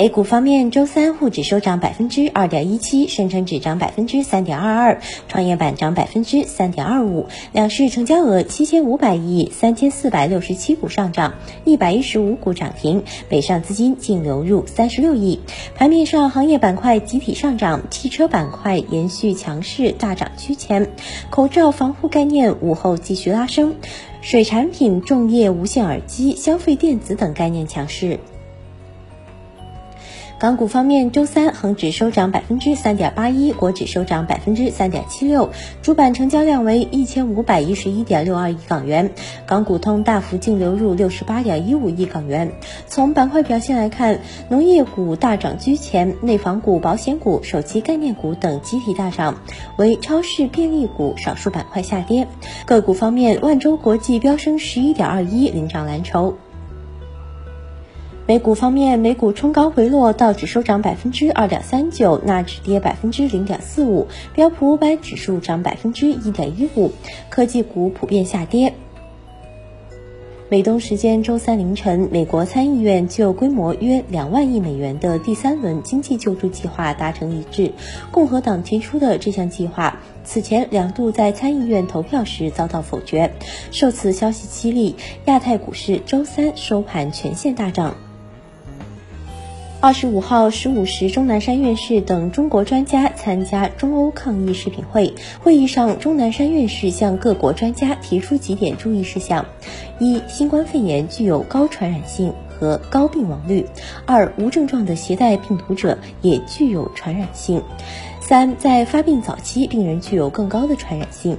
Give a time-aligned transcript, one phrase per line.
[0.00, 7.26] A 股方面，周三沪指收涨百分之二点一七，深成指涨百分之三点二二，创业板涨百分之三点二五。
[7.52, 11.34] 两市成交额七千五百亿，三千四百六十七股上涨，
[11.66, 15.40] 一百一十五股涨停，北上资金净流入三十六亿。
[15.74, 20.92] 盘面上，行业板块集体上涨，汽车板块延续强势大涨区间，
[21.28, 23.74] 口罩防护概念午后继续拉升，
[24.22, 28.18] 水产品、重业无线耳机、消费电子等概念强势。
[30.40, 35.50] 港股方面，周三恒指收涨百分之三点八一，国指收涨百分之三点七六，
[35.82, 39.10] 主板成交量为一千五百一十一点六二亿港元，
[39.44, 42.52] 港股通大幅净流入六十八点一五亿港元。
[42.86, 49.42] 从板块表现来看，农业股大涨居前，内房股、保险股、手机概念股等集体大涨，
[49.76, 52.26] 为超市、便利股少数板块下跌。
[52.64, 56.38] 个股方面，万洲国际飙升十一点二一，领涨蓝筹。
[58.30, 64.06] 美股方面，美股冲高回落，道指收涨百分之二点三九，纳指跌百分之零点四五，
[64.36, 66.92] 标普五百指数涨百分之一点一五，
[67.28, 68.72] 科技股普遍下跌。
[70.48, 77.72] 美东时间周三凌晨，美国参议院就规模约两万亿美元的第三轮经济救助计划达成一致。
[78.12, 83.32] 共和党提出的这项计划，此前两度在参议院投票时遭到否决。
[83.72, 84.94] 受此消息激励，
[85.24, 87.96] 亚太股市周三收盘全线大涨。
[89.82, 95.14] 二十五号十五时，钟南山院士等中国专家参加中欧抗疫视频会。
[95.42, 99.46] 会议上，钟南山院士向各国专家提出几点注意事项：
[99.98, 103.64] 一、新冠肺炎具有高传染性和高病亡率；
[104.04, 107.62] 二、无症状的携带病毒者也具有传染性；
[108.20, 111.36] 三、在发病早期，病人具有更高的传染性；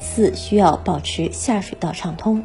[0.00, 2.42] 四、需要保持下水道畅通。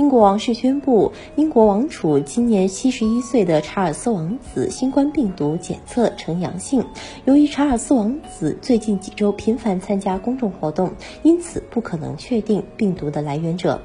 [0.00, 6.82] 英国王室宣布，英国王储今年七十一岁的查尔斯王子新冠病毒检测呈阳性。
[7.26, 13.82] 由于查尔斯王子最近几周频繁参加公众活动，因此不可能确定病毒的来源者。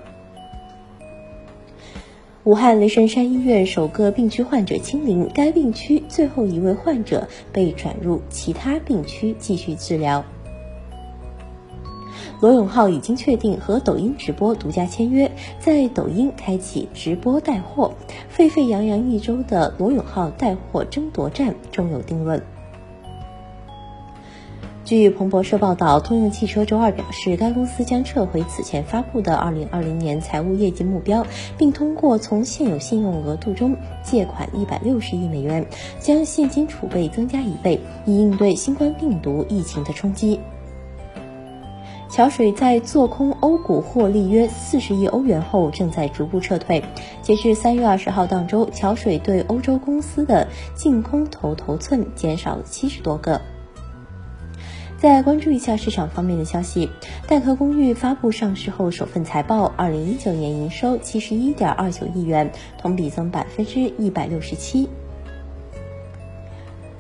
[2.45, 10.23] 武汉雷神山医院首个病区患者清零，该病区最后一位患者被转入其他病区继续治疗。
[12.41, 17.93] 罗永浩已经确定和抖音直播独家签约，在抖音开启直播带货，
[18.29, 22.41] 沸沸扬扬一周的罗永浩带货争夺战终有定论。
[24.83, 31.25] 据彭博社报道，通用汽车周二表示，该公司将撤回此前发布的2020年财务业绩目标，
[31.57, 35.65] 并通过从现有信用额度中借款160亿美元，
[35.99, 40.39] 将现金储备增加一倍，以应对新冠病毒疫情的冲击。
[42.15, 46.81] 桥水在做空欧股获利约四十亿欧元后，正在逐步撤退。
[47.21, 53.41] 截至三月二十号当周，桥水对欧洲公司的净空头头寸减少了七十多个。
[54.97, 56.89] 再关注一下市场方面的消息，
[57.27, 64.87] 戴壳公寓发布上市后首份财报，二零一九年营收七十一点二九亿元，同比增百分之一百六十七。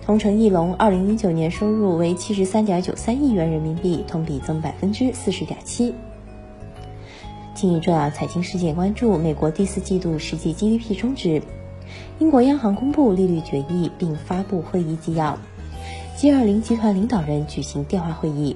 [0.05, 5.95] 同城艺龙二零一九年收入为七十三点九三亿元人民币，同比增百分之四十点七。
[7.55, 11.41] 近一重要财经事件关注：美国第四季度实际 GDP 终值；
[12.19, 15.39] 英国央行公布利率决议并发布会议纪要
[16.15, 18.55] ；G 二零集团领导人举行电话会议。